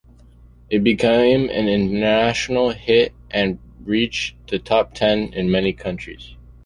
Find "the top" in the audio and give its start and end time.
4.47-4.95